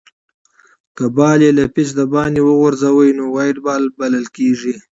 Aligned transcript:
که 0.95 1.05
بال 1.17 1.41
له 1.57 1.65
پيچ 1.73 1.89
دباندي 1.99 2.41
وغورځي؛ 2.43 3.09
نو 3.17 3.23
وایډ 3.35 3.55
بال 3.65 3.83
بلل 3.99 4.25
کیږي. 4.35 4.75